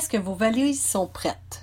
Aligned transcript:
que 0.00 0.16
vos 0.16 0.34
valises 0.34 0.82
sont 0.82 1.06
prêtes? 1.06 1.62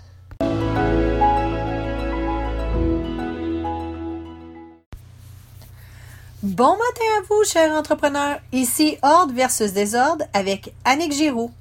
Bon 6.43 6.71
matin 6.71 7.05
à 7.17 7.21
vous, 7.27 7.43
chers 7.43 7.71
entrepreneurs. 7.73 8.39
Ici 8.51 8.97
Ordre 9.01 9.33
versus 9.33 9.73
Désordre 9.73 10.25
avec 10.33 10.73
Annick 10.85 11.11
Giroux. 11.11 11.51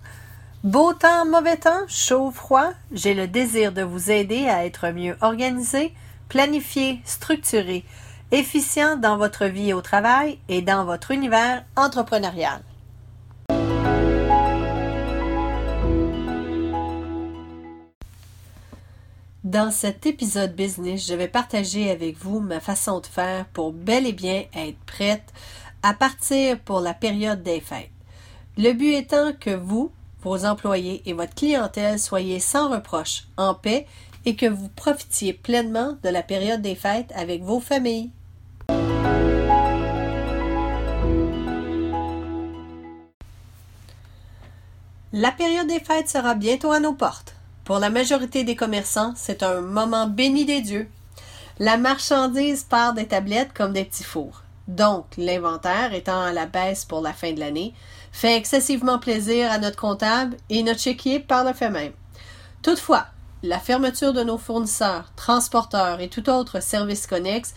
Beau 0.62 0.92
temps, 0.92 1.24
mauvais 1.24 1.56
temps, 1.56 1.86
chaud, 1.88 2.30
froid, 2.30 2.70
j'ai 2.92 3.14
le 3.14 3.26
désir 3.26 3.72
de 3.72 3.82
vous 3.82 4.10
aider 4.10 4.46
à 4.48 4.66
être 4.66 4.90
mieux 4.90 5.16
organisé, 5.20 5.94
planifié, 6.28 7.00
structuré, 7.04 7.84
efficient 8.30 8.96
dans 8.96 9.16
votre 9.16 9.46
vie 9.46 9.72
au 9.72 9.80
travail 9.80 10.38
et 10.48 10.60
dans 10.60 10.84
votre 10.84 11.12
univers 11.12 11.64
entrepreneurial. 11.76 12.60
Dans 19.48 19.70
cet 19.70 20.04
épisode 20.04 20.54
business, 20.54 21.06
je 21.06 21.14
vais 21.14 21.26
partager 21.26 21.90
avec 21.90 22.18
vous 22.18 22.38
ma 22.38 22.60
façon 22.60 23.00
de 23.00 23.06
faire 23.06 23.46
pour 23.46 23.72
bel 23.72 24.06
et 24.06 24.12
bien 24.12 24.44
être 24.54 24.76
prête 24.84 25.32
à 25.82 25.94
partir 25.94 26.60
pour 26.60 26.80
la 26.80 26.92
période 26.92 27.42
des 27.42 27.62
fêtes. 27.62 27.88
Le 28.58 28.72
but 28.74 28.92
étant 28.92 29.32
que 29.32 29.48
vous, 29.48 29.90
vos 30.20 30.44
employés 30.44 31.00
et 31.06 31.14
votre 31.14 31.34
clientèle 31.34 31.98
soyez 31.98 32.40
sans 32.40 32.68
reproche, 32.68 33.26
en 33.38 33.54
paix 33.54 33.86
et 34.26 34.36
que 34.36 34.44
vous 34.44 34.68
profitiez 34.68 35.32
pleinement 35.32 35.96
de 36.02 36.10
la 36.10 36.22
période 36.22 36.60
des 36.60 36.74
fêtes 36.74 37.10
avec 37.14 37.42
vos 37.42 37.58
familles. 37.58 38.10
La 45.14 45.32
période 45.32 45.68
des 45.68 45.80
fêtes 45.80 46.10
sera 46.10 46.34
bientôt 46.34 46.70
à 46.70 46.80
nos 46.80 46.92
portes. 46.92 47.37
Pour 47.68 47.80
la 47.80 47.90
majorité 47.90 48.44
des 48.44 48.56
commerçants, 48.56 49.12
c'est 49.14 49.42
un 49.42 49.60
moment 49.60 50.06
béni 50.06 50.46
des 50.46 50.62
dieux. 50.62 50.88
La 51.58 51.76
marchandise 51.76 52.62
part 52.62 52.94
des 52.94 53.06
tablettes 53.06 53.52
comme 53.52 53.74
des 53.74 53.84
petits 53.84 54.04
fours. 54.04 54.42
Donc, 54.68 55.04
l'inventaire 55.18 55.92
étant 55.92 56.18
à 56.18 56.32
la 56.32 56.46
baisse 56.46 56.86
pour 56.86 57.02
la 57.02 57.12
fin 57.12 57.34
de 57.34 57.40
l'année, 57.40 57.74
fait 58.10 58.38
excessivement 58.38 58.98
plaisir 58.98 59.52
à 59.52 59.58
notre 59.58 59.76
comptable 59.76 60.38
et 60.48 60.62
notre 60.62 60.80
chéquier 60.80 61.20
par 61.20 61.44
le 61.44 61.52
fait 61.52 61.68
même. 61.68 61.92
Toutefois, 62.62 63.04
la 63.42 63.58
fermeture 63.58 64.14
de 64.14 64.22
nos 64.22 64.38
fournisseurs, 64.38 65.12
transporteurs 65.14 66.00
et 66.00 66.08
tout 66.08 66.30
autre 66.30 66.62
service 66.62 67.06
connexe 67.06 67.52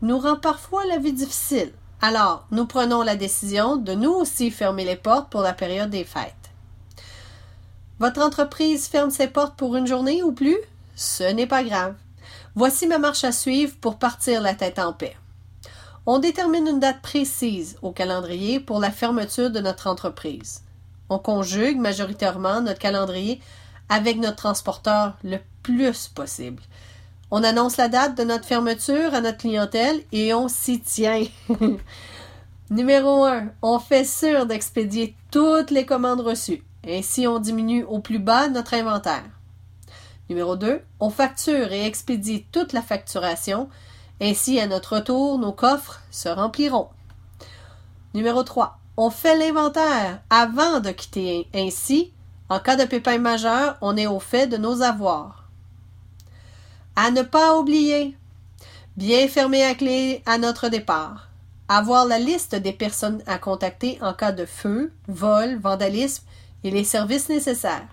nous 0.00 0.18
rend 0.18 0.34
parfois 0.34 0.84
la 0.86 0.98
vie 0.98 1.12
difficile. 1.12 1.72
Alors, 2.00 2.46
nous 2.50 2.66
prenons 2.66 3.02
la 3.02 3.14
décision 3.14 3.76
de 3.76 3.92
nous 3.92 4.10
aussi 4.10 4.50
fermer 4.50 4.84
les 4.84 4.96
portes 4.96 5.30
pour 5.30 5.42
la 5.42 5.52
période 5.52 5.90
des 5.90 6.02
fêtes. 6.02 6.41
Votre 8.02 8.20
entreprise 8.20 8.88
ferme 8.88 9.12
ses 9.12 9.28
portes 9.28 9.54
pour 9.54 9.76
une 9.76 9.86
journée 9.86 10.24
ou 10.24 10.32
plus? 10.32 10.56
Ce 10.96 11.22
n'est 11.22 11.46
pas 11.46 11.62
grave. 11.62 11.94
Voici 12.56 12.88
ma 12.88 12.98
marche 12.98 13.22
à 13.22 13.30
suivre 13.30 13.76
pour 13.80 13.96
partir 13.96 14.42
la 14.42 14.54
tête 14.54 14.80
en 14.80 14.92
paix. 14.92 15.16
On 16.04 16.18
détermine 16.18 16.66
une 16.66 16.80
date 16.80 17.00
précise 17.00 17.78
au 17.80 17.92
calendrier 17.92 18.58
pour 18.58 18.80
la 18.80 18.90
fermeture 18.90 19.52
de 19.52 19.60
notre 19.60 19.86
entreprise. 19.86 20.64
On 21.10 21.20
conjugue 21.20 21.78
majoritairement 21.78 22.60
notre 22.60 22.80
calendrier 22.80 23.40
avec 23.88 24.18
notre 24.18 24.38
transporteur 24.38 25.16
le 25.22 25.36
plus 25.62 26.08
possible. 26.08 26.60
On 27.30 27.44
annonce 27.44 27.76
la 27.76 27.86
date 27.86 28.18
de 28.18 28.24
notre 28.24 28.46
fermeture 28.46 29.14
à 29.14 29.20
notre 29.20 29.38
clientèle 29.38 30.02
et 30.10 30.34
on 30.34 30.48
s'y 30.48 30.80
tient. 30.80 31.22
Numéro 32.70 33.26
1. 33.26 33.52
On 33.62 33.78
fait 33.78 34.04
sûr 34.04 34.46
d'expédier 34.46 35.14
toutes 35.30 35.70
les 35.70 35.86
commandes 35.86 36.22
reçues. 36.22 36.64
Ainsi, 36.86 37.26
on 37.26 37.38
diminue 37.38 37.84
au 37.84 38.00
plus 38.00 38.18
bas 38.18 38.48
notre 38.48 38.74
inventaire. 38.74 39.24
Numéro 40.28 40.56
2. 40.56 40.82
On 40.98 41.10
facture 41.10 41.72
et 41.72 41.86
expédie 41.86 42.44
toute 42.50 42.72
la 42.72 42.82
facturation. 42.82 43.68
Ainsi, 44.20 44.58
à 44.58 44.66
notre 44.66 44.96
retour, 44.96 45.38
nos 45.38 45.52
coffres 45.52 46.00
se 46.10 46.28
rempliront. 46.28 46.88
Numéro 48.14 48.42
3. 48.42 48.78
On 48.96 49.10
fait 49.10 49.36
l'inventaire 49.36 50.20
avant 50.28 50.80
de 50.80 50.90
quitter. 50.90 51.48
Ainsi, 51.54 52.12
en 52.48 52.58
cas 52.58 52.76
de 52.76 52.84
pépin 52.84 53.18
majeur, 53.18 53.76
on 53.80 53.96
est 53.96 54.06
au 54.06 54.20
fait 54.20 54.46
de 54.46 54.56
nos 54.56 54.82
avoirs. 54.82 55.48
À 56.96 57.10
ne 57.10 57.22
pas 57.22 57.58
oublier. 57.58 58.16
Bien 58.96 59.28
fermer 59.28 59.64
à 59.64 59.74
clé 59.74 60.22
à 60.26 60.36
notre 60.36 60.68
départ. 60.68 61.28
Avoir 61.68 62.04
la 62.04 62.18
liste 62.18 62.54
des 62.54 62.72
personnes 62.72 63.22
à 63.26 63.38
contacter 63.38 63.98
en 64.02 64.12
cas 64.12 64.32
de 64.32 64.44
feu, 64.44 64.92
vol, 65.08 65.58
vandalisme 65.58 66.24
et 66.64 66.70
les 66.70 66.84
services 66.84 67.28
nécessaires. 67.28 67.88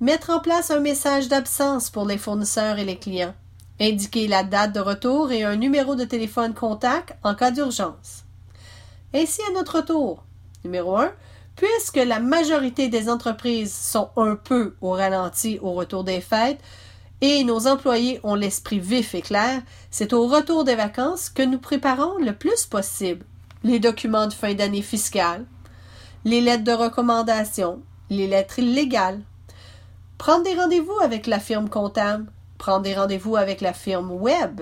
Mettre 0.00 0.30
en 0.30 0.40
place 0.40 0.70
un 0.70 0.80
message 0.80 1.28
d'absence 1.28 1.90
pour 1.90 2.04
les 2.06 2.18
fournisseurs 2.18 2.78
et 2.78 2.84
les 2.84 2.98
clients. 2.98 3.34
Indiquer 3.80 4.28
la 4.28 4.42
date 4.42 4.74
de 4.74 4.80
retour 4.80 5.32
et 5.32 5.44
un 5.44 5.56
numéro 5.56 5.94
de 5.94 6.04
téléphone 6.04 6.54
contact 6.54 7.16
en 7.22 7.34
cas 7.34 7.50
d'urgence. 7.50 8.24
Ainsi, 9.14 9.40
à 9.48 9.52
notre 9.52 9.80
tour. 9.80 10.24
Numéro 10.64 10.96
1. 10.96 11.12
Puisque 11.56 11.96
la 11.96 12.18
majorité 12.18 12.88
des 12.88 13.08
entreprises 13.08 13.74
sont 13.74 14.10
un 14.16 14.36
peu 14.36 14.74
au 14.80 14.90
ralenti 14.92 15.58
au 15.60 15.72
retour 15.72 16.02
des 16.04 16.20
fêtes 16.20 16.60
et 17.20 17.44
nos 17.44 17.66
employés 17.68 18.20
ont 18.24 18.34
l'esprit 18.34 18.80
vif 18.80 19.14
et 19.14 19.22
clair, 19.22 19.62
c'est 19.90 20.12
au 20.12 20.26
retour 20.26 20.64
des 20.64 20.74
vacances 20.74 21.30
que 21.30 21.42
nous 21.42 21.58
préparons 21.58 22.18
le 22.18 22.32
plus 22.32 22.66
possible 22.66 23.24
les 23.64 23.78
documents 23.78 24.26
de 24.26 24.32
fin 24.32 24.54
d'année 24.54 24.82
fiscale, 24.82 25.46
les 26.24 26.40
lettres 26.40 26.64
de 26.64 26.72
recommandation, 26.72 27.82
les 28.08 28.28
lettres 28.28 28.60
illégales. 28.60 29.20
Prendre 30.18 30.44
des 30.44 30.54
rendez-vous 30.54 30.98
avec 31.02 31.26
la 31.26 31.40
firme 31.40 31.68
comptable, 31.68 32.30
prendre 32.58 32.82
des 32.82 32.94
rendez-vous 32.94 33.36
avec 33.36 33.60
la 33.60 33.72
firme 33.72 34.12
web, 34.12 34.60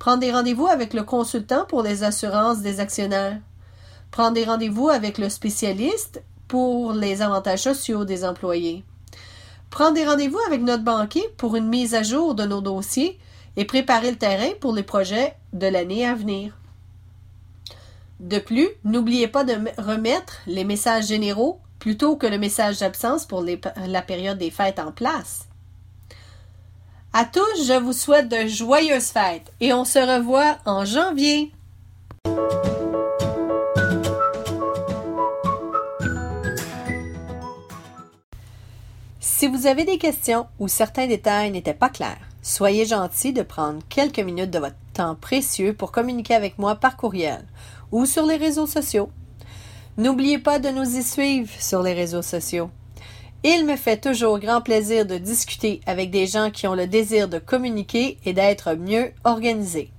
prendre 0.00 0.18
des 0.18 0.32
rendez-vous 0.32 0.66
avec 0.66 0.92
le 0.92 1.04
consultant 1.04 1.64
pour 1.66 1.84
les 1.84 2.02
assurances 2.02 2.62
des 2.62 2.80
actionnaires, 2.80 3.38
prendre 4.10 4.34
des 4.34 4.44
rendez-vous 4.44 4.88
avec 4.88 5.18
le 5.18 5.28
spécialiste 5.28 6.22
pour 6.48 6.92
les 6.92 7.22
avantages 7.22 7.62
sociaux 7.62 8.04
des 8.04 8.24
employés, 8.24 8.84
prendre 9.70 9.94
des 9.94 10.04
rendez-vous 10.04 10.40
avec 10.48 10.62
notre 10.62 10.82
banquier 10.82 11.24
pour 11.36 11.54
une 11.54 11.68
mise 11.68 11.94
à 11.94 12.02
jour 12.02 12.34
de 12.34 12.44
nos 12.44 12.60
dossiers 12.60 13.20
et 13.56 13.64
préparer 13.64 14.10
le 14.10 14.18
terrain 14.18 14.50
pour 14.60 14.74
les 14.74 14.82
projets 14.82 15.36
de 15.52 15.68
l'année 15.68 16.04
à 16.04 16.14
venir. 16.14 16.56
De 18.22 18.38
plus, 18.38 18.68
n'oubliez 18.84 19.26
pas 19.26 19.42
de 19.42 19.54
remettre 19.78 20.42
les 20.46 20.62
messages 20.62 21.08
généraux 21.08 21.58
plutôt 21.80 22.14
que 22.14 22.28
le 22.28 22.38
message 22.38 22.78
d'absence 22.78 23.26
pour 23.26 23.44
la 23.44 24.02
période 24.02 24.38
des 24.38 24.52
fêtes 24.52 24.78
en 24.78 24.92
place. 24.92 25.48
À 27.12 27.24
tous, 27.24 27.66
je 27.66 27.76
vous 27.80 27.92
souhaite 27.92 28.28
de 28.28 28.46
joyeuses 28.46 29.08
fêtes 29.08 29.52
et 29.60 29.72
on 29.72 29.84
se 29.84 29.98
revoit 29.98 30.56
en 30.66 30.84
janvier. 30.84 31.50
Si 39.18 39.48
vous 39.48 39.66
avez 39.66 39.84
des 39.84 39.98
questions 39.98 40.46
ou 40.60 40.68
certains 40.68 41.08
détails 41.08 41.50
n'étaient 41.50 41.74
pas 41.74 41.88
clairs, 41.88 42.28
soyez 42.40 42.86
gentil 42.86 43.32
de 43.32 43.42
prendre 43.42 43.82
quelques 43.88 44.20
minutes 44.20 44.52
de 44.52 44.60
votre 44.60 44.76
temps 44.94 45.16
précieux 45.16 45.74
pour 45.74 45.90
communiquer 45.90 46.36
avec 46.36 46.56
moi 46.58 46.76
par 46.76 46.96
courriel 46.96 47.44
ou 47.92 48.06
sur 48.06 48.26
les 48.26 48.36
réseaux 48.36 48.66
sociaux. 48.66 49.10
N'oubliez 49.98 50.38
pas 50.38 50.58
de 50.58 50.70
nous 50.70 50.96
y 50.96 51.02
suivre 51.02 51.50
sur 51.60 51.82
les 51.82 51.92
réseaux 51.92 52.22
sociaux. 52.22 52.70
Il 53.44 53.66
me 53.66 53.76
fait 53.76 54.00
toujours 54.00 54.38
grand 54.38 54.60
plaisir 54.60 55.04
de 55.04 55.18
discuter 55.18 55.80
avec 55.86 56.10
des 56.10 56.26
gens 56.26 56.50
qui 56.50 56.66
ont 56.66 56.74
le 56.74 56.86
désir 56.86 57.28
de 57.28 57.38
communiquer 57.38 58.18
et 58.24 58.32
d'être 58.32 58.74
mieux 58.74 59.12
organisés. 59.24 59.90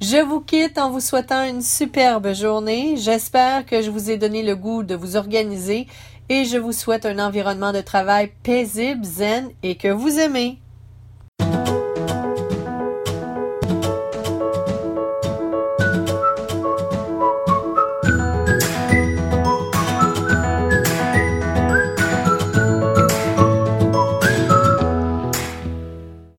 Je 0.00 0.22
vous 0.22 0.40
quitte 0.40 0.78
en 0.78 0.90
vous 0.90 1.00
souhaitant 1.00 1.42
une 1.42 1.62
superbe 1.62 2.32
journée. 2.34 2.96
J'espère 2.96 3.66
que 3.66 3.82
je 3.82 3.90
vous 3.90 4.10
ai 4.10 4.18
donné 4.18 4.42
le 4.42 4.54
goût 4.54 4.82
de 4.82 4.94
vous 4.94 5.16
organiser 5.16 5.86
et 6.28 6.44
je 6.44 6.58
vous 6.58 6.72
souhaite 6.72 7.06
un 7.06 7.18
environnement 7.18 7.72
de 7.72 7.80
travail 7.80 8.32
paisible, 8.42 9.04
zen 9.04 9.50
et 9.62 9.76
que 9.76 9.88
vous 9.88 10.18
aimez. 10.18 10.58